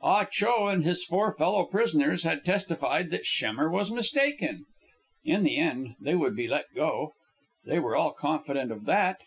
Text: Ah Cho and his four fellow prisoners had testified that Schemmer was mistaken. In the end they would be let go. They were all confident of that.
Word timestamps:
Ah 0.00 0.24
Cho 0.24 0.68
and 0.68 0.84
his 0.84 1.04
four 1.04 1.34
fellow 1.34 1.66
prisoners 1.66 2.24
had 2.24 2.46
testified 2.46 3.10
that 3.10 3.26
Schemmer 3.26 3.68
was 3.68 3.90
mistaken. 3.90 4.64
In 5.22 5.42
the 5.42 5.58
end 5.58 5.96
they 6.00 6.14
would 6.14 6.34
be 6.34 6.48
let 6.48 6.72
go. 6.74 7.12
They 7.66 7.78
were 7.78 7.94
all 7.94 8.12
confident 8.12 8.72
of 8.72 8.86
that. 8.86 9.20